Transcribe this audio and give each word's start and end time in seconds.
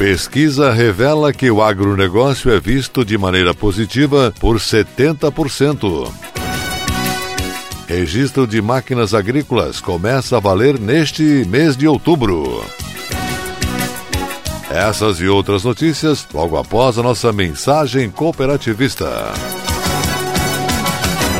Pesquisa 0.00 0.72
revela 0.72 1.30
que 1.30 1.50
o 1.50 1.62
agronegócio 1.62 2.50
é 2.50 2.58
visto 2.58 3.04
de 3.04 3.18
maneira 3.18 3.52
positiva 3.52 4.32
por 4.40 4.56
70%. 4.56 6.10
Registro 7.86 8.46
de 8.46 8.62
máquinas 8.62 9.12
agrícolas 9.12 9.78
começa 9.78 10.38
a 10.38 10.40
valer 10.40 10.80
neste 10.80 11.22
mês 11.46 11.76
de 11.76 11.86
outubro. 11.86 12.64
Essas 14.70 15.20
e 15.20 15.28
outras 15.28 15.64
notícias 15.64 16.26
logo 16.32 16.56
após 16.56 16.96
a 16.96 17.02
nossa 17.02 17.30
mensagem 17.30 18.08
cooperativista. 18.08 19.06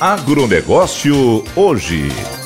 Agronegócio 0.00 1.42
hoje. 1.56 2.37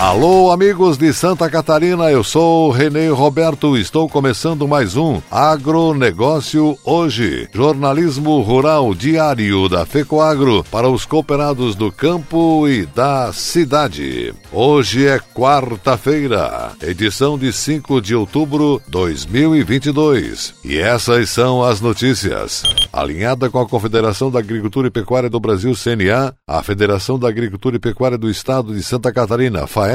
Alô, 0.00 0.50
amigos 0.50 0.96
de 0.96 1.12
Santa 1.12 1.50
Catarina, 1.50 2.10
eu 2.10 2.24
sou 2.24 2.70
Renê 2.70 3.10
Roberto, 3.10 3.76
estou 3.76 4.08
começando 4.08 4.66
mais 4.66 4.96
um 4.96 5.20
Agronegócio 5.30 6.78
Hoje, 6.82 7.46
jornalismo 7.52 8.40
rural 8.40 8.94
diário 8.94 9.68
da 9.68 9.84
FECOAGRO 9.84 10.64
para 10.70 10.88
os 10.88 11.04
cooperados 11.04 11.74
do 11.74 11.92
campo 11.92 12.66
e 12.66 12.86
da 12.86 13.30
cidade. 13.34 14.32
Hoje 14.50 15.06
é 15.06 15.18
quarta-feira, 15.18 16.72
edição 16.80 17.38
de 17.38 17.52
5 17.52 18.00
de 18.00 18.14
outubro 18.14 18.80
de 18.86 18.90
2022, 18.92 20.54
e 20.64 20.78
essas 20.78 21.28
são 21.28 21.62
as 21.62 21.78
notícias. 21.82 22.62
Alinhada 22.90 23.50
com 23.50 23.60
a 23.60 23.68
Confederação 23.68 24.30
da 24.30 24.38
Agricultura 24.38 24.88
e 24.88 24.90
Pecuária 24.90 25.28
do 25.28 25.38
Brasil, 25.38 25.74
CNA, 25.74 26.34
a 26.48 26.62
Federação 26.62 27.18
da 27.18 27.28
Agricultura 27.28 27.76
e 27.76 27.78
Pecuária 27.78 28.16
do 28.16 28.30
Estado 28.30 28.74
de 28.74 28.82
Santa 28.82 29.12
Catarina, 29.12 29.66
FAE, 29.66 29.89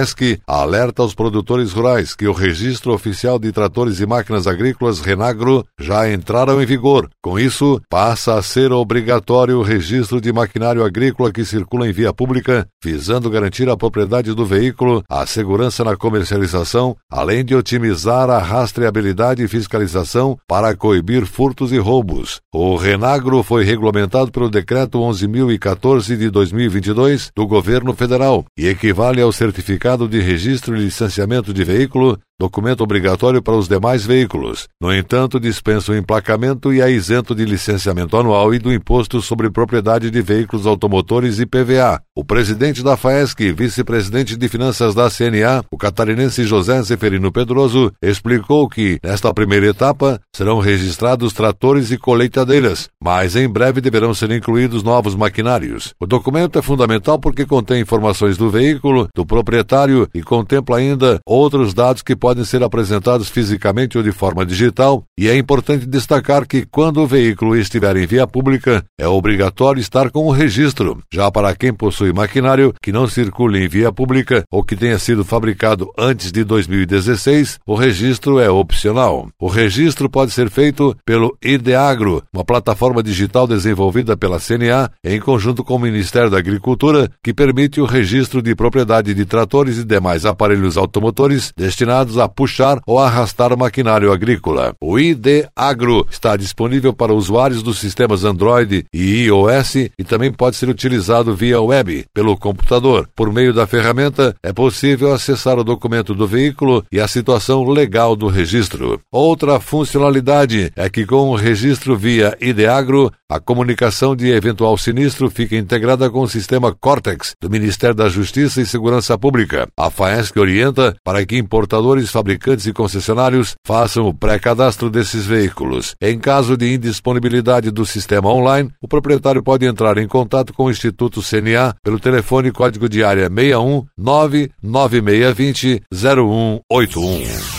Alerta 0.46 1.02
aos 1.02 1.16
produtores 1.16 1.72
rurais 1.72 2.14
que 2.14 2.28
o 2.28 2.34
registro 2.34 2.94
oficial 2.94 3.40
de 3.40 3.52
tratores 3.52 4.02
e 4.02 4.06
máquinas 4.06 4.46
agrícolas 4.46 5.00
Renagro 5.00 5.66
já 5.80 6.12
entraram 6.12 6.62
em 6.62 6.66
vigor. 6.66 7.10
Com 7.22 7.40
isso, 7.40 7.82
passa 7.90 8.36
a 8.36 8.42
ser 8.42 8.74
obrigatório 8.74 9.58
o 9.58 9.64
registro 9.64 10.20
de 10.20 10.34
maquinário 10.34 10.84
agrícola 10.84 11.32
que 11.32 11.46
circula 11.46 11.88
em 11.88 11.94
via 11.94 12.12
pública, 12.12 12.68
visando 12.84 13.30
garantir 13.30 13.70
a 13.70 13.78
propriedade 13.78 14.34
do 14.34 14.46
veículo, 14.46 15.02
a 15.10 15.26
segurança 15.26 15.82
na 15.84 15.96
comercialização, 15.96 16.98
além 17.10 17.46
de 17.46 17.56
otimizar 17.56 18.30
a 18.30 18.40
rastreabilidade 18.40 19.44
e 19.44 19.48
fiscalização 19.48 20.38
para 20.46 20.76
coibir 20.76 21.26
furtos 21.26 21.72
e 21.72 21.78
roubos. 21.78 22.42
O 22.54 22.76
Renagro 22.76 23.42
foi 23.44 23.64
regulamentado 23.64 24.30
pelo 24.30 24.50
Decreto 24.50 25.00
11.014 25.00 26.18
de 26.18 26.30
2022 26.30 27.32
do 27.34 27.48
Governo 27.48 27.94
Federal 27.94 28.44
e 28.58 28.68
equivale 28.68 29.22
ao 29.22 29.32
certificado 29.32 29.85
certificado 29.86 30.08
de 30.08 30.20
registro 30.20 30.76
e 30.76 30.80
licenciamento 30.80 31.54
de 31.54 31.64
veículo 31.64 32.20
documento 32.40 32.82
obrigatório 32.82 33.42
para 33.42 33.56
os 33.56 33.68
demais 33.68 34.06
veículos. 34.06 34.68
No 34.82 34.94
entanto, 34.94 35.40
dispensa 35.40 35.92
o 35.92 35.96
emplacamento 35.96 36.74
e 36.74 36.82
é 36.82 36.92
isento 36.92 37.34
de 37.34 37.46
licenciamento 37.46 38.18
anual 38.18 38.54
e 38.54 38.60
do 38.60 38.74
imposto 38.74 39.22
sobre 39.22 39.50
propriedade 39.50 40.12
de 40.12 40.22
veículos 40.22 40.68
automotores 40.68 41.40
e 41.40 41.46
PVA. 41.46 42.02
O 42.16 42.24
presidente 42.24 42.84
da 42.84 42.98
FAESC 42.98 43.40
e 43.42 43.52
vice-presidente 43.54 44.38
de 44.38 44.50
finanças 44.50 44.94
da 44.94 45.10
CNA, 45.10 45.64
o 45.72 45.78
catarinense 45.78 46.44
José 46.44 46.82
Zeferino 46.82 47.32
Pedroso, 47.32 47.92
explicou 48.02 48.68
que, 48.68 49.00
nesta 49.04 49.34
primeira 49.34 49.68
etapa, 49.68 50.20
serão 50.36 50.60
registrados 50.60 51.34
tratores 51.34 51.92
e 51.92 51.98
colheitadeiras, 51.98 52.90
mas 53.02 53.36
em 53.36 53.48
breve 53.48 53.80
deverão 53.80 54.14
ser 54.14 54.32
incluídos 54.32 54.84
novos 54.84 55.16
maquinários. 55.16 55.94
O 56.00 56.06
documento 56.06 56.60
é 56.60 56.62
fundamental 56.62 57.20
porque 57.20 57.46
contém 57.46 57.82
informações 57.82 58.38
do 58.38 58.50
veículo, 58.50 59.08
do 59.16 59.26
proprietário 59.26 60.08
e 60.14 60.22
contempla 60.22 60.78
ainda 60.78 61.20
outros 61.26 61.74
dados 61.74 62.02
que 62.02 62.16
podem 62.26 62.44
ser 62.44 62.64
apresentados 62.64 63.30
fisicamente 63.30 64.00
ou 64.00 64.04
de 64.04 64.12
forma 64.12 64.44
digital, 64.44 65.04
e 65.16 65.30
é 65.30 65.38
importante 65.38 65.86
destacar 65.86 66.48
que 66.48 66.66
quando 66.66 66.98
o 67.04 67.06
veículo 67.06 67.56
estiver 67.56 67.96
em 67.98 68.08
via 68.08 68.26
pública, 68.26 68.84
é 68.98 69.08
obrigatório 69.08 69.80
estar 69.80 70.10
com 70.10 70.26
o 70.26 70.32
registro. 70.32 71.04
Já 71.14 71.30
para 71.30 71.56
quem 71.56 71.72
possui 71.72 72.12
maquinário 72.12 72.74
que 72.82 72.92
não 72.92 73.08
circule 73.08 73.64
em 73.64 73.68
via 73.68 73.92
pública 73.92 74.44
ou 74.52 74.64
que 74.64 74.76
tenha 74.76 74.98
sido 74.98 75.24
fabricado 75.24 75.92
antes 75.96 76.32
de 76.32 76.44
2016, 76.44 77.60
o 77.64 77.76
registro 77.76 78.40
é 78.40 78.50
opcional. 78.50 79.30
O 79.40 79.48
registro 79.48 80.10
pode 80.10 80.32
ser 80.32 80.50
feito 80.50 80.98
pelo 81.06 81.38
IDEAGRO, 81.44 82.24
uma 82.34 82.44
plataforma 82.44 83.04
digital 83.04 83.46
desenvolvida 83.46 84.18
pela 84.18 84.40
CNA 84.40 84.90
em 85.04 85.20
conjunto 85.20 85.64
com 85.64 85.76
o 85.76 85.80
Ministério 85.80 86.32
da 86.32 86.40
Agricultura, 86.40 87.08
que 87.24 87.36
permite 87.36 87.80
o 87.80 87.86
registro 87.86 88.42
de 88.42 88.56
propriedade 88.56 89.14
de 89.14 89.26
tratores 89.26 89.78
e 89.78 89.84
demais 89.86 90.26
aparelhos 90.26 90.76
automotores 90.76 91.54
destinados 91.56 92.15
a 92.18 92.28
puxar 92.28 92.80
ou 92.86 93.00
arrastar 93.00 93.54
o 93.54 93.58
maquinário 93.58 94.12
agrícola. 94.12 94.74
O 94.82 95.00
ID 95.00 95.46
Agro 95.56 96.08
está 96.10 96.36
disponível 96.36 96.94
para 96.94 97.14
usuários 97.14 97.64
dos 97.64 97.80
sistemas 97.80 98.24
Android 98.24 98.86
e 98.94 99.24
iOS 99.26 99.76
e 99.76 100.04
também 100.04 100.32
pode 100.32 100.56
ser 100.56 100.70
utilizado 100.70 101.36
via 101.36 101.62
web, 101.62 102.06
pelo 102.14 102.38
computador. 102.38 103.10
Por 103.16 103.32
meio 103.32 103.54
da 103.54 103.68
ferramenta, 103.68 104.36
é 104.44 104.54
possível 104.54 105.14
acessar 105.14 105.58
o 105.58 105.64
documento 105.64 106.14
do 106.14 106.28
veículo 106.28 106.84
e 106.92 107.00
a 107.00 107.08
situação 107.08 107.64
legal 107.64 108.16
do 108.16 108.28
registro. 108.28 109.00
Outra 109.12 109.60
funcionalidade 109.60 110.72
é 110.76 110.90
que 110.90 111.06
com 111.06 111.30
o 111.30 111.36
registro 111.36 111.96
via 111.96 112.38
ID 112.40 112.66
Agro, 112.66 113.12
a 113.30 113.40
comunicação 113.40 114.16
de 114.16 114.30
eventual 114.30 114.78
sinistro 114.78 115.30
fica 115.30 115.56
integrada 115.56 116.10
com 116.10 116.22
o 116.22 116.30
sistema 116.30 116.74
Cortex 116.74 117.34
do 117.42 117.50
Ministério 117.50 117.96
da 117.96 118.08
Justiça 118.08 118.62
e 118.62 118.66
Segurança 118.66 119.18
Pública. 119.18 119.68
A 119.78 119.90
FAESC 119.90 120.38
orienta 120.40 120.96
para 121.04 121.26
que 121.26 121.38
importadores 121.38 122.05
fabricantes 122.10 122.66
e 122.66 122.74
concessionários 122.74 123.56
façam 123.66 124.08
o 124.08 124.14
pré-cadastro 124.14 124.90
desses 124.90 125.26
veículos. 125.26 125.96
Em 126.02 126.20
caso 126.20 126.58
de 126.58 126.74
indisponibilidade 126.74 127.72
do 127.72 127.86
sistema 127.86 128.30
online, 128.30 128.70
o 128.82 128.88
proprietário 128.88 129.44
pode 129.44 129.66
entrar 129.66 129.98
em 129.98 130.08
contato 130.08 130.54
com 130.54 130.66
o 130.66 130.72
Instituto 130.72 131.22
CNA 131.22 131.76
pelo 131.84 132.00
telefone 132.00 132.52
código 132.52 132.90
de 132.90 133.04
área 133.04 133.30
61 133.30 133.86
99620 133.98 135.84
0181. 135.94 137.55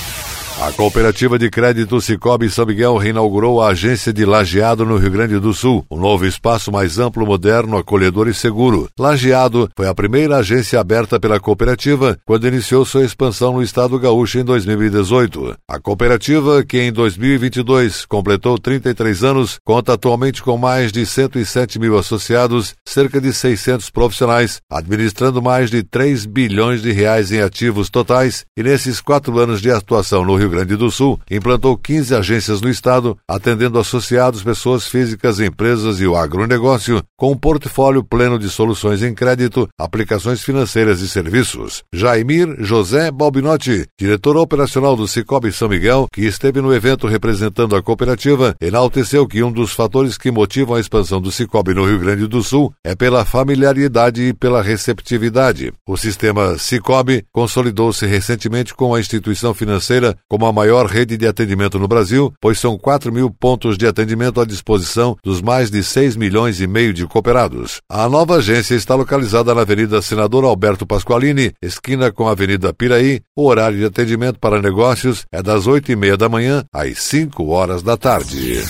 A 0.58 0.72
cooperativa 0.72 1.38
de 1.38 1.50
crédito 1.50 2.00
Cicobi 2.00 2.48
São 2.48 2.64
Miguel 2.64 2.96
reinaugurou 2.96 3.60
a 3.60 3.68
agência 3.68 4.10
de 4.10 4.24
Lajeado 4.24 4.86
no 4.86 4.96
Rio 4.96 5.10
Grande 5.10 5.38
do 5.38 5.52
Sul, 5.52 5.84
um 5.90 5.98
novo 5.98 6.24
espaço 6.24 6.72
mais 6.72 6.98
amplo, 6.98 7.26
moderno, 7.26 7.76
acolhedor 7.76 8.26
e 8.26 8.32
seguro. 8.32 8.88
Lajeado 8.98 9.68
foi 9.76 9.86
a 9.86 9.94
primeira 9.94 10.38
agência 10.38 10.80
aberta 10.80 11.20
pela 11.20 11.38
cooperativa 11.38 12.18
quando 12.24 12.48
iniciou 12.48 12.86
sua 12.86 13.04
expansão 13.04 13.52
no 13.52 13.62
estado 13.62 13.98
gaúcho 13.98 14.38
em 14.38 14.44
2018. 14.44 15.58
A 15.68 15.78
cooperativa, 15.78 16.64
que 16.64 16.80
em 16.80 16.90
2022 16.90 18.06
completou 18.06 18.58
33 18.58 19.24
anos, 19.24 19.58
conta 19.62 19.92
atualmente 19.92 20.42
com 20.42 20.56
mais 20.56 20.90
de 20.90 21.04
107 21.04 21.78
mil 21.78 21.98
associados, 21.98 22.74
cerca 22.82 23.20
de 23.20 23.30
600 23.30 23.90
profissionais, 23.90 24.62
administrando 24.70 25.42
mais 25.42 25.70
de 25.70 25.82
3 25.82 26.24
bilhões 26.24 26.80
de 26.80 26.92
reais 26.92 27.30
em 27.30 27.42
ativos 27.42 27.90
totais 27.90 28.46
e 28.56 28.62
nesses 28.62 29.02
quatro 29.02 29.38
anos 29.38 29.60
de 29.60 29.70
atuação 29.70 30.24
no 30.24 30.34
Rio 30.34 30.45
Rio 30.46 30.50
Grande 30.50 30.76
do 30.76 30.90
Sul, 30.90 31.18
implantou 31.30 31.76
15 31.76 32.14
agências 32.14 32.60
no 32.60 32.70
estado, 32.70 33.18
atendendo 33.28 33.78
associados, 33.78 34.42
pessoas 34.42 34.86
físicas, 34.86 35.40
empresas 35.40 36.00
e 36.00 36.06
o 36.06 36.16
agronegócio, 36.16 37.02
com 37.16 37.32
um 37.32 37.36
portfólio 37.36 38.02
pleno 38.02 38.38
de 38.38 38.48
soluções 38.48 39.02
em 39.02 39.12
crédito, 39.12 39.68
aplicações 39.78 40.42
financeiras 40.42 41.00
e 41.00 41.08
serviços. 41.08 41.82
Jaimir 41.92 42.56
José 42.60 43.10
Balbinotti, 43.10 43.86
diretor 43.98 44.36
operacional 44.36 44.96
do 44.96 45.08
Cicobi 45.08 45.52
São 45.52 45.68
Miguel, 45.68 46.06
que 46.12 46.22
esteve 46.22 46.60
no 46.60 46.72
evento 46.72 47.06
representando 47.06 47.74
a 47.74 47.82
cooperativa, 47.82 48.54
enalteceu 48.60 49.26
que 49.26 49.42
um 49.42 49.50
dos 49.50 49.72
fatores 49.72 50.16
que 50.16 50.30
motivam 50.30 50.76
a 50.76 50.80
expansão 50.80 51.20
do 51.20 51.32
Cicobi 51.32 51.74
no 51.74 51.86
Rio 51.86 51.98
Grande 51.98 52.26
do 52.26 52.42
Sul 52.42 52.72
é 52.84 52.94
pela 52.94 53.24
familiaridade 53.24 54.22
e 54.22 54.32
pela 54.32 54.62
receptividade. 54.62 55.72
O 55.86 55.96
sistema 55.96 56.56
Cicobi 56.58 57.24
consolidou-se 57.32 58.06
recentemente 58.06 58.74
com 58.74 58.94
a 58.94 59.00
instituição 59.00 59.52
financeira 59.52 60.16
como 60.36 60.44
a 60.44 60.52
maior 60.52 60.84
rede 60.84 61.16
de 61.16 61.26
atendimento 61.26 61.78
no 61.78 61.88
Brasil, 61.88 62.30
pois 62.38 62.60
são 62.60 62.76
4 62.76 63.10
mil 63.10 63.30
pontos 63.30 63.78
de 63.78 63.86
atendimento 63.86 64.38
à 64.38 64.44
disposição 64.44 65.16
dos 65.24 65.40
mais 65.40 65.70
de 65.70 65.82
6 65.82 66.14
milhões 66.14 66.60
e 66.60 66.66
meio 66.66 66.92
de 66.92 67.06
cooperados. 67.06 67.80
A 67.88 68.06
nova 68.06 68.36
agência 68.36 68.74
está 68.74 68.94
localizada 68.94 69.54
na 69.54 69.62
Avenida 69.62 70.02
Senador 70.02 70.44
Alberto 70.44 70.86
Pasqualini, 70.86 71.52
esquina 71.62 72.12
com 72.12 72.28
a 72.28 72.32
Avenida 72.32 72.70
Piraí. 72.74 73.22
O 73.34 73.46
horário 73.46 73.78
de 73.78 73.86
atendimento 73.86 74.38
para 74.38 74.60
negócios 74.60 75.24
é 75.32 75.42
das 75.42 75.66
8 75.66 75.92
e 75.92 75.96
meia 75.96 76.18
da 76.18 76.28
manhã 76.28 76.66
às 76.70 76.98
5 76.98 77.48
horas 77.48 77.82
da 77.82 77.96
tarde. 77.96 78.62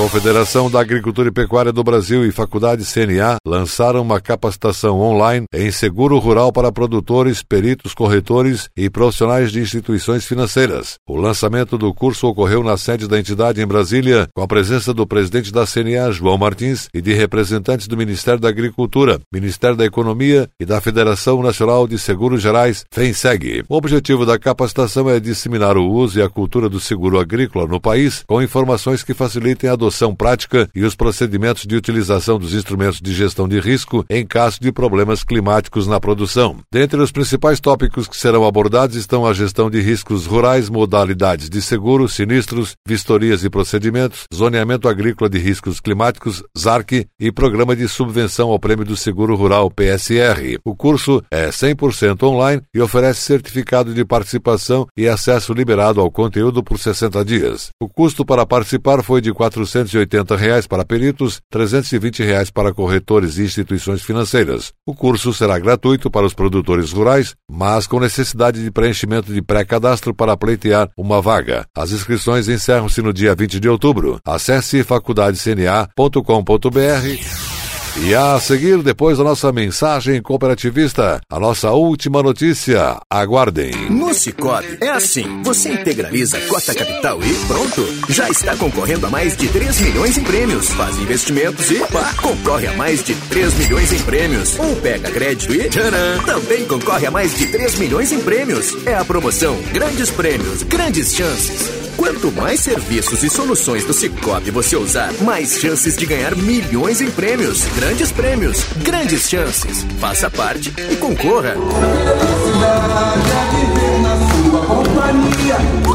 Confederação 0.00 0.70
da 0.70 0.80
Agricultura 0.80 1.28
e 1.28 1.30
Pecuária 1.30 1.70
do 1.70 1.84
Brasil 1.84 2.24
e 2.24 2.32
Faculdade 2.32 2.86
CNA 2.86 3.36
lançaram 3.46 4.00
uma 4.00 4.18
capacitação 4.18 4.98
online 4.98 5.44
em 5.52 5.70
seguro 5.70 6.18
rural 6.18 6.50
para 6.50 6.72
produtores, 6.72 7.42
peritos, 7.42 7.92
corretores 7.92 8.70
e 8.74 8.88
profissionais 8.88 9.52
de 9.52 9.60
instituições 9.60 10.24
financeiras. 10.24 10.94
O 11.06 11.16
lançamento 11.16 11.76
do 11.76 11.92
curso 11.92 12.26
ocorreu 12.26 12.64
na 12.64 12.78
sede 12.78 13.06
da 13.06 13.18
entidade 13.18 13.60
em 13.60 13.66
Brasília, 13.66 14.26
com 14.34 14.40
a 14.40 14.48
presença 14.48 14.94
do 14.94 15.06
presidente 15.06 15.52
da 15.52 15.66
CNA, 15.66 16.10
João 16.12 16.38
Martins, 16.38 16.88
e 16.94 17.02
de 17.02 17.12
representantes 17.12 17.86
do 17.86 17.94
Ministério 17.94 18.40
da 18.40 18.48
Agricultura, 18.48 19.20
Ministério 19.30 19.76
da 19.76 19.84
Economia 19.84 20.48
e 20.58 20.64
da 20.64 20.80
Federação 20.80 21.42
Nacional 21.42 21.86
de 21.86 21.98
Seguros 21.98 22.40
Gerais, 22.40 22.86
FENSEG. 22.90 23.64
O 23.68 23.76
objetivo 23.76 24.24
da 24.24 24.38
capacitação 24.38 25.10
é 25.10 25.20
disseminar 25.20 25.76
o 25.76 25.86
uso 25.86 26.18
e 26.18 26.22
a 26.22 26.30
cultura 26.30 26.70
do 26.70 26.80
seguro 26.80 27.20
agrícola 27.20 27.66
no 27.66 27.78
país, 27.78 28.24
com 28.26 28.40
informações 28.40 29.02
que 29.02 29.12
facilitem 29.12 29.68
a 29.68 29.74
adoção 29.74 29.89
adoção 29.90 30.14
prática 30.14 30.70
e 30.74 30.84
os 30.84 30.94
procedimentos 30.94 31.66
de 31.66 31.76
utilização 31.76 32.38
dos 32.38 32.54
instrumentos 32.54 33.00
de 33.00 33.12
gestão 33.12 33.48
de 33.48 33.58
risco 33.58 34.04
em 34.08 34.24
caso 34.24 34.58
de 34.60 34.72
problemas 34.72 35.24
climáticos 35.24 35.86
na 35.86 36.00
produção. 36.00 36.58
Dentre 36.72 37.00
os 37.00 37.10
principais 37.10 37.60
tópicos 37.60 38.06
que 38.06 38.16
serão 38.16 38.46
abordados 38.46 38.96
estão 38.96 39.26
a 39.26 39.34
gestão 39.34 39.68
de 39.68 39.80
riscos 39.80 40.26
rurais, 40.26 40.70
modalidades 40.70 41.50
de 41.50 41.60
seguro, 41.60 42.08
sinistros, 42.08 42.74
vistorias 42.86 43.44
e 43.44 43.50
procedimentos, 43.50 44.24
zoneamento 44.32 44.88
agrícola 44.88 45.28
de 45.28 45.38
riscos 45.38 45.80
climáticos, 45.80 46.42
ZARC 46.56 47.06
e 47.18 47.32
programa 47.32 47.74
de 47.74 47.88
subvenção 47.88 48.50
ao 48.50 48.58
Prêmio 48.58 48.84
do 48.84 48.96
Seguro 48.96 49.34
Rural 49.34 49.70
PSR. 49.70 50.58
O 50.64 50.76
curso 50.76 51.22
é 51.30 51.48
100% 51.48 52.22
online 52.22 52.62
e 52.72 52.80
oferece 52.80 53.22
certificado 53.22 53.92
de 53.92 54.04
participação 54.04 54.86
e 54.96 55.08
acesso 55.08 55.52
liberado 55.52 56.00
ao 56.00 56.10
conteúdo 56.10 56.62
por 56.62 56.78
60 56.78 57.24
dias. 57.24 57.70
O 57.80 57.88
custo 57.88 58.24
para 58.24 58.46
participar 58.46 59.02
foi 59.02 59.20
de 59.20 59.32
400 59.32 59.79
480 59.80 60.36
reais 60.36 60.66
para 60.66 60.84
peritos, 60.84 61.40
320 61.50 62.22
reais 62.22 62.50
para 62.50 62.72
corretores 62.72 63.38
e 63.38 63.44
instituições 63.44 64.02
financeiras. 64.02 64.72
O 64.86 64.94
curso 64.94 65.32
será 65.32 65.58
gratuito 65.58 66.10
para 66.10 66.26
os 66.26 66.34
produtores 66.34 66.92
rurais, 66.92 67.34
mas 67.50 67.86
com 67.86 67.98
necessidade 68.00 68.62
de 68.62 68.70
preenchimento 68.70 69.32
de 69.32 69.40
pré-cadastro 69.42 70.14
para 70.14 70.36
pleitear 70.36 70.90
uma 70.96 71.22
vaga. 71.22 71.66
As 71.76 71.92
inscrições 71.92 72.48
encerram-se 72.48 73.02
no 73.02 73.12
dia 73.12 73.34
20 73.34 73.60
de 73.60 73.68
outubro. 73.68 74.18
Acesse 74.24 74.82
faculdadecna.com.br 74.82 77.49
e 77.96 78.14
a 78.14 78.38
seguir, 78.38 78.82
depois 78.82 79.18
da 79.18 79.24
nossa 79.24 79.52
mensagem 79.52 80.22
cooperativista, 80.22 81.20
a 81.28 81.40
nossa 81.40 81.70
última 81.70 82.22
notícia. 82.22 83.00
Aguardem. 83.10 83.72
No 83.90 84.14
Cicobi, 84.14 84.78
é 84.80 84.90
assim: 84.90 85.42
você 85.42 85.72
integraliza 85.72 86.38
a 86.38 86.40
cota 86.46 86.74
capital 86.74 87.18
e 87.22 87.34
pronto. 87.46 87.86
Já 88.08 88.28
está 88.28 88.56
concorrendo 88.56 89.06
a 89.06 89.10
mais 89.10 89.36
de 89.36 89.48
3 89.48 89.80
milhões 89.80 90.16
em 90.16 90.22
prêmios. 90.22 90.68
Faz 90.70 90.98
investimentos 90.98 91.70
e 91.70 91.78
pá, 91.86 92.14
concorre 92.20 92.68
a 92.68 92.76
mais 92.76 93.02
de 93.02 93.14
3 93.14 93.54
milhões 93.54 93.92
em 93.92 94.02
prêmios. 94.02 94.58
Ou 94.58 94.76
pega 94.76 95.10
crédito 95.10 95.52
e 95.54 95.68
tcharam, 95.68 96.22
também 96.24 96.64
concorre 96.66 97.06
a 97.06 97.10
mais 97.10 97.36
de 97.36 97.46
3 97.46 97.78
milhões 97.78 98.12
em 98.12 98.20
prêmios. 98.20 98.74
É 98.86 98.94
a 98.94 99.04
promoção 99.04 99.60
Grandes 99.72 100.10
Prêmios, 100.10 100.62
Grandes 100.62 101.14
Chances. 101.14 101.89
Quanto 102.00 102.32
mais 102.32 102.60
serviços 102.60 103.22
e 103.22 103.28
soluções 103.28 103.84
do 103.84 103.92
Cicobi 103.92 104.50
você 104.50 104.74
usar, 104.74 105.12
mais 105.20 105.60
chances 105.60 105.98
de 105.98 106.06
ganhar 106.06 106.34
milhões 106.34 107.02
em 107.02 107.10
prêmios. 107.10 107.66
Grandes 107.76 108.10
prêmios, 108.10 108.64
grandes 108.82 109.28
chances. 109.28 109.84
Faça 110.00 110.30
parte 110.30 110.72
e 110.90 110.96
concorra. 110.96 111.56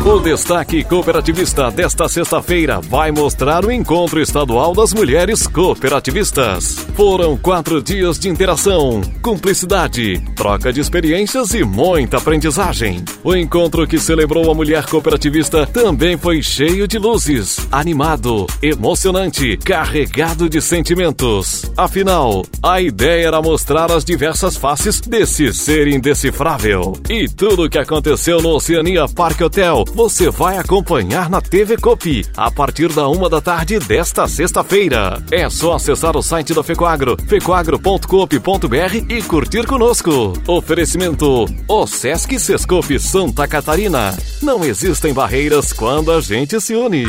O 0.05 0.19
destaque 0.19 0.83
cooperativista 0.83 1.71
desta 1.71 2.07
sexta-feira 2.07 2.79
vai 2.79 3.11
mostrar 3.11 3.65
o 3.65 3.71
encontro 3.71 4.21
estadual 4.21 4.71
das 4.71 4.93
mulheres 4.93 5.47
cooperativistas. 5.47 6.75
Foram 6.93 7.35
quatro 7.35 7.81
dias 7.81 8.19
de 8.19 8.29
interação, 8.29 9.01
cumplicidade, 9.19 10.21
troca 10.35 10.71
de 10.71 10.79
experiências 10.79 11.55
e 11.55 11.63
muita 11.63 12.17
aprendizagem. 12.17 13.03
O 13.23 13.35
encontro 13.35 13.87
que 13.87 13.97
celebrou 13.97 14.51
a 14.51 14.53
mulher 14.53 14.85
cooperativista 14.85 15.65
também 15.65 16.17
foi 16.17 16.39
cheio 16.43 16.87
de 16.87 16.99
luzes, 16.99 17.67
animado, 17.71 18.45
emocionante, 18.61 19.57
carregado 19.57 20.47
de 20.47 20.61
sentimentos. 20.61 21.63
Afinal, 21.75 22.45
a 22.61 22.79
ideia 22.79 23.29
era 23.29 23.41
mostrar 23.41 23.91
as 23.91 24.05
diversas 24.05 24.55
faces 24.55 25.01
desse 25.01 25.51
ser 25.51 25.87
indecifrável. 25.87 26.93
E 27.09 27.27
tudo 27.27 27.63
o 27.63 27.69
que 27.69 27.79
aconteceu 27.79 28.39
no 28.39 28.49
Oceania 28.49 29.07
Park 29.07 29.41
Hotel 29.41 29.83
você 29.95 30.29
vai 30.29 30.57
acompanhar 30.57 31.29
na 31.29 31.39
TV 31.39 31.77
Copi 31.77 32.25
a 32.35 32.51
partir 32.51 32.91
da 32.91 33.07
uma 33.07 33.29
da 33.29 33.39
tarde 33.39 33.79
desta 33.79 34.27
sexta-feira. 34.27 35.23
É 35.31 35.49
só 35.49 35.75
acessar 35.75 36.17
o 36.17 36.21
site 36.21 36.53
da 36.53 36.61
Fecoagro, 36.61 37.15
fecoagro.coop.br 37.25 38.95
e 39.09 39.23
curtir 39.23 39.65
conosco. 39.65 40.33
Oferecimento: 40.45 41.45
O 41.65 41.87
Sesc 41.87 42.37
Sescope 42.37 42.99
Santa 42.99 43.47
Catarina. 43.47 44.13
Não 44.41 44.65
existem 44.65 45.13
barreiras 45.13 45.71
quando 45.71 46.11
a 46.11 46.19
gente 46.19 46.59
se 46.59 46.75
une. 46.75 47.05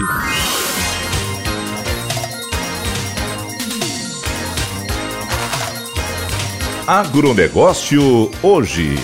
Agronegócio 6.86 8.30
hoje. 8.40 8.94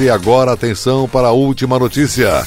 E 0.00 0.10
agora 0.10 0.52
atenção 0.52 1.08
para 1.08 1.28
a 1.28 1.32
última 1.32 1.78
notícia. 1.78 2.44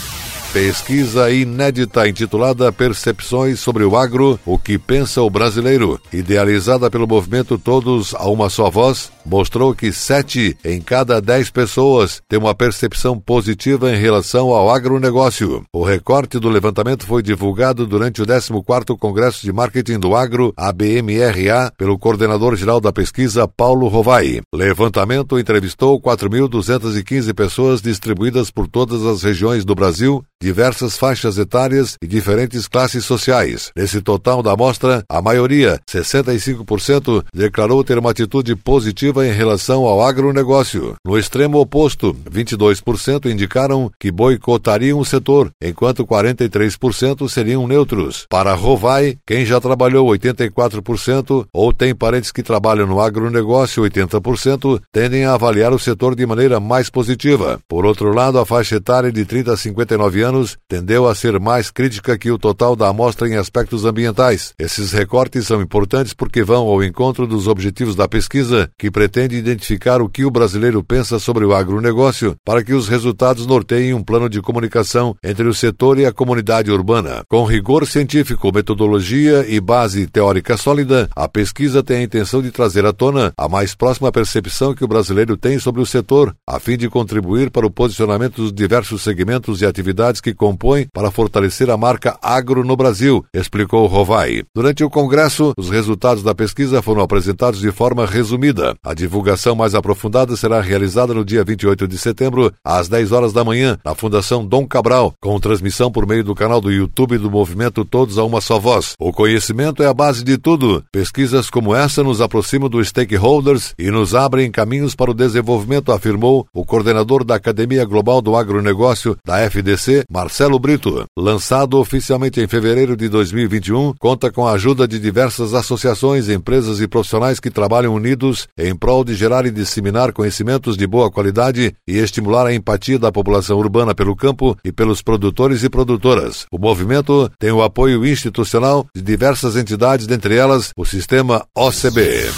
Pesquisa 0.52 1.30
inédita 1.32 2.08
intitulada 2.08 2.72
Percepções 2.72 3.60
sobre 3.60 3.84
o 3.84 3.98
Agro, 3.98 4.40
o 4.46 4.58
que 4.58 4.78
pensa 4.78 5.22
o 5.22 5.30
brasileiro, 5.30 6.00
idealizada 6.14 6.90
pelo 6.90 7.08
movimento 7.08 7.58
Todos 7.58 8.14
a 8.16 8.26
uma 8.28 8.50
só 8.50 8.70
voz, 8.70 9.12
mostrou 9.26 9.74
que 9.74 9.92
sete 9.92 10.58
em 10.64 10.80
cada 10.80 11.20
dez 11.20 11.50
pessoas 11.50 12.22
têm 12.30 12.40
uma 12.40 12.54
percepção 12.54 13.20
positiva 13.20 13.92
em 13.92 13.98
relação 13.98 14.50
ao 14.50 14.70
agronegócio. 14.70 15.64
O 15.74 15.84
recorte 15.84 16.40
do 16.40 16.50
levantamento 16.50 17.06
foi 17.06 17.24
divulgado 17.24 17.88
durante 17.88 18.22
o 18.22 18.26
14º 18.26 18.98
Congresso 18.98 19.42
de 19.42 19.52
Marketing 19.52 20.00
do 20.00 20.16
Agro, 20.16 20.54
ABMRA, 20.56 21.72
pelo 21.78 21.98
coordenador-geral 21.98 22.80
da 22.80 22.92
pesquisa, 22.92 23.48
Paulo 23.48 23.88
Rovai. 23.88 24.42
Levantamento 24.54 25.40
entrevistou 25.40 26.00
4.215 26.00 27.34
pessoas 27.34 27.82
distribuídas 27.82 28.52
por 28.52 28.68
todas 28.68 29.04
as 29.06 29.24
regiões 29.24 29.66
do 29.66 29.74
Brasil 29.76 30.24
diversas 30.46 30.98
faixas 30.98 31.38
etárias 31.38 31.98
e 32.02 32.08
diferentes 32.08 32.68
classes 32.68 33.04
sociais. 33.06 33.72
Nesse 33.76 34.02
total 34.02 34.44
da 34.44 34.52
amostra, 34.52 35.04
a 35.10 35.22
maioria, 35.22 35.80
65%, 35.90 37.24
declarou 37.34 37.84
ter 37.84 37.98
uma 37.98 38.12
atitude 38.12 38.56
positiva 38.56 39.15
positiva 39.16 39.26
em 39.26 39.32
relação 39.32 39.86
ao 39.86 40.02
agronegócio. 40.04 40.96
No 41.06 41.18
extremo 41.18 41.60
oposto, 41.60 42.16
22% 42.30 43.32
indicaram 43.32 43.90
que 43.98 44.12
boicotariam 44.12 45.00
o 45.00 45.06
setor, 45.06 45.50
enquanto 45.64 46.06
43% 46.06 47.30
seriam 47.30 47.66
neutros. 47.66 48.26
Para 48.30 48.54
Rovai, 48.54 49.18
quem 49.26 49.46
já 49.46 49.62
trabalhou 49.62 50.08
84% 50.10 51.46
ou 51.54 51.72
tem 51.72 51.96
parentes 51.96 52.32
que 52.32 52.44
trabalham 52.44 52.86
no 52.86 53.00
agronegócio 53.00 53.84
80%, 53.84 54.82
tendem 54.92 55.26
a 55.26 55.34
avaliar 55.34 55.72
o 55.72 55.80
setor 55.80 56.16
de 56.16 56.26
maneira 56.26 56.60
mais 56.60 56.90
positiva. 56.90 57.60
Por 57.68 57.86
outro 57.86 58.14
lado, 58.14 58.38
a 58.38 58.46
faixa 58.46 58.76
etária 58.76 59.12
de 59.12 59.24
30 59.24 59.54
a 59.54 59.58
59 59.58 60.22
anos 60.22 60.58
tendeu 60.68 61.08
a 61.08 61.16
ser 61.16 61.40
mais 61.40 61.72
crítica 61.72 62.18
que 62.18 62.32
o 62.32 62.38
total 62.38 62.76
da 62.76 62.90
amostra 62.90 63.28
em 63.28 63.38
aspectos 63.38 63.86
ambientais. 63.86 64.54
Esses 64.60 64.92
recortes 64.92 65.48
são 65.48 65.62
importantes 65.62 66.14
porque 66.14 66.44
vão 66.44 66.68
ao 66.68 66.84
encontro 66.84 67.26
dos 67.26 67.48
objetivos 67.48 67.96
da 67.96 68.08
pesquisa, 68.08 68.70
que 68.78 68.92
pretende 69.06 69.36
identificar 69.36 70.02
o 70.02 70.10
que 70.10 70.26
o 70.26 70.32
brasileiro 70.32 70.84
pensa 70.84 71.20
sobre 71.20 71.46
o 71.46 71.54
agronegócio, 71.54 72.36
para 72.44 72.64
que 72.64 72.74
os 72.74 72.88
resultados 72.88 73.46
norteiem 73.46 73.94
um 73.94 74.02
plano 74.02 74.28
de 74.28 74.42
comunicação 74.42 75.16
entre 75.24 75.48
o 75.48 75.54
setor 75.54 76.00
e 76.00 76.08
a 76.08 76.12
comunidade 76.12 76.72
urbana. 76.72 77.24
Com 77.30 77.46
rigor 77.46 77.86
científico, 77.86 78.52
metodologia 78.52 79.46
e 79.48 79.60
base 79.60 80.08
teórica 80.08 80.58
sólida, 80.58 81.08
a 81.16 81.28
pesquisa 81.28 81.84
tem 81.84 81.98
a 81.98 82.02
intenção 82.02 82.42
de 82.42 82.50
trazer 82.50 82.84
à 82.84 82.92
tona 82.92 83.32
a 83.38 83.48
mais 83.48 83.76
próxima 83.76 84.12
percepção 84.12 84.74
que 84.74 84.84
o 84.84 84.88
brasileiro 84.88 85.38
tem 85.38 85.60
sobre 85.60 85.84
o 85.84 85.86
setor, 85.86 86.36
a 86.48 86.60
fim 86.60 86.76
de 86.76 86.90
contribuir 86.90 87.52
para 87.52 87.68
o 87.68 87.72
posicionamento 87.72 88.38
dos 88.38 88.52
diversos 88.52 89.04
segmentos 89.04 89.62
e 89.62 89.68
atividades 89.68 90.20
que 90.20 90.34
compõem 90.34 90.88
para 90.92 91.12
fortalecer 91.12 91.70
a 91.70 91.78
marca 91.78 92.18
agro 92.24 92.64
no 92.64 92.76
Brasil, 92.76 93.24
explicou 93.32 93.86
Rovai. 93.86 94.42
Durante 94.56 94.84
o 94.84 94.90
congresso, 94.90 95.54
os 95.56 95.70
resultados 95.70 96.24
da 96.24 96.34
pesquisa 96.34 96.82
foram 96.82 97.04
apresentados 97.04 97.60
de 97.60 97.72
forma 97.72 98.04
resumida. 98.08 98.76
A 98.84 98.95
divulgação 98.96 99.56
mais 99.56 99.76
aprofundada 99.76 100.36
será 100.36 100.60
realizada 100.62 101.14
no 101.14 101.24
dia 101.24 101.44
28 101.44 101.88
de 101.88 101.98
setembro, 101.98 102.52
às 102.64 102.90
10 102.90 103.12
horas 103.12 103.34
da 103.34 103.44
manhã, 103.44 103.78
na 103.86 103.94
Fundação 103.94 104.46
Dom 104.46 104.66
Cabral, 104.66 105.14
com 105.22 105.40
transmissão 105.40 105.92
por 105.92 106.08
meio 106.08 106.24
do 106.24 106.34
canal 106.34 106.60
do 106.60 106.72
YouTube 106.72 107.18
do 107.18 107.30
movimento 107.30 107.86
Todos 107.86 108.18
a 108.18 108.24
uma 108.24 108.42
só 108.42 108.58
voz. 108.58 108.94
O 109.00 109.12
conhecimento 109.12 109.84
é 109.84 109.88
a 109.88 109.94
base 109.94 110.24
de 110.24 110.38
tudo. 110.38 110.84
Pesquisas 110.92 111.50
como 111.50 111.76
essa 111.76 112.04
nos 112.04 112.22
aproximam 112.22 112.70
dos 112.70 112.88
stakeholders 112.88 113.74
e 113.78 113.92
nos 113.92 114.16
abrem 114.16 114.50
caminhos 114.50 114.96
para 114.96 115.12
o 115.12 115.14
desenvolvimento, 115.14 115.92
afirmou 115.92 116.48
o 116.54 116.66
coordenador 116.66 117.24
da 117.24 117.36
Academia 117.36 117.86
Global 117.86 118.22
do 118.22 118.36
Agronegócio 118.36 119.18
da 119.26 119.40
FDC, 119.50 120.06
Marcelo 120.10 120.58
Brito. 120.58 121.06
Lançado 121.18 121.78
oficialmente 121.78 122.40
em 122.40 122.48
fevereiro 122.48 122.96
de 122.96 123.10
2021, 123.10 123.94
conta 124.00 124.32
com 124.32 124.48
a 124.48 124.54
ajuda 124.54 124.88
de 124.88 125.00
diversas 125.00 125.54
associações, 125.54 126.30
empresas 126.30 126.80
e 126.80 126.88
profissionais 126.88 127.40
que 127.40 127.50
trabalham 127.50 127.94
unidos 127.94 128.48
em 128.58 128.76
prol 128.86 129.04
de 129.04 129.16
gerar 129.16 129.48
e 129.48 129.52
disseminar 129.52 130.14
conhecimentos 130.14 130.78
de 130.78 130.86
boa 130.86 131.10
qualidade 131.10 131.74
e 131.88 131.98
estimular 131.98 132.46
a 132.46 132.54
empatia 132.54 133.00
da 133.00 133.12
população 133.12 133.58
urbana 133.58 133.96
pelo 133.96 134.16
campo 134.16 134.56
e 134.64 134.72
pelos 134.72 135.02
produtores 135.02 135.64
e 135.64 135.70
produtoras. 135.72 136.46
O 136.52 136.60
movimento 136.60 137.28
tem 137.40 137.52
o 137.52 137.64
apoio 137.64 138.06
institucional 138.06 138.86
de 138.96 139.02
diversas 139.02 139.56
entidades, 139.56 140.06
dentre 140.06 140.36
elas 140.36 140.70
o 140.78 140.86
sistema 140.86 141.44
OCB. 141.58 142.30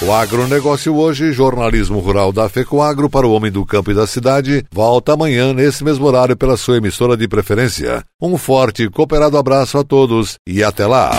O 0.00 0.10
agronegócio 0.10 0.96
hoje, 0.96 1.32
jornalismo 1.32 1.98
rural 1.98 2.32
da 2.32 2.48
FECOAGro 2.48 3.10
para 3.10 3.26
o 3.26 3.32
homem 3.32 3.52
do 3.52 3.66
campo 3.66 3.90
e 3.90 3.94
da 3.94 4.06
cidade, 4.06 4.64
volta 4.72 5.12
amanhã 5.12 5.52
nesse 5.52 5.84
mesmo 5.84 6.06
horário 6.06 6.34
pela 6.34 6.56
sua 6.56 6.78
emissora 6.78 7.14
de 7.14 7.28
preferência. 7.28 8.02
Um 8.18 8.38
forte 8.38 8.84
e 8.84 8.88
cooperado 8.88 9.36
abraço 9.36 9.76
a 9.76 9.84
todos 9.84 10.36
e 10.48 10.64
até 10.64 10.86
lá! 10.86 11.10